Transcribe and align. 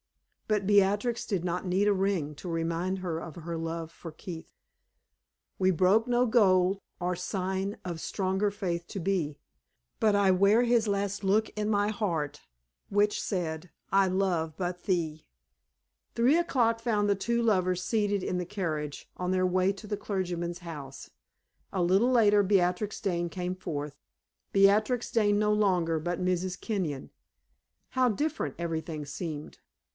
But 0.47 0.65
Beatrix 0.67 1.25
did 1.25 1.45
not 1.45 1.65
need 1.65 1.87
a 1.87 1.93
ring 1.93 2.35
to 2.35 2.49
remind 2.49 2.99
her 2.99 3.19
of 3.19 3.35
her 3.37 3.55
love 3.55 3.89
for 3.89 4.11
Keith. 4.11 4.51
"We 5.59 5.71
broke 5.71 6.07
no 6.07 6.25
gold 6.25 6.79
or 6.99 7.15
sign 7.15 7.77
Of 7.85 8.01
stronger 8.01 8.49
faith 8.51 8.85
to 8.87 8.99
be; 8.99 9.37
But 10.01 10.13
I 10.13 10.31
wear 10.31 10.63
his 10.63 10.87
last 10.89 11.23
look 11.23 11.49
in 11.49 11.69
my 11.69 11.87
heart, 11.89 12.41
Which 12.89 13.21
said, 13.21 13.69
'I 13.93 14.07
love 14.07 14.57
but 14.57 14.83
thee!'" 14.85 15.25
Three 16.15 16.35
o'clock 16.35 16.81
found 16.81 17.07
the 17.07 17.15
two 17.15 17.41
lovers 17.41 17.81
seated 17.83 18.23
in 18.23 18.37
the 18.37 18.45
carriage 18.45 19.07
on 19.15 19.31
their 19.31 19.45
way 19.45 19.71
to 19.71 19.87
the 19.87 19.95
clergyman's 19.97 20.59
house. 20.59 21.11
A 21.71 21.81
little 21.83 22.11
later 22.11 22.43
Beatrix 22.43 22.99
Dane 22.99 23.29
came 23.29 23.55
forth, 23.55 23.95
Beatrix 24.51 25.11
Dane 25.11 25.39
no 25.39 25.53
longer, 25.53 25.97
but 25.97 26.19
Mrs. 26.19 26.59
Kenyon. 26.59 27.11
How 27.91 28.09
different 28.09 28.55
everything 28.57 29.05
seemed! 29.05 29.59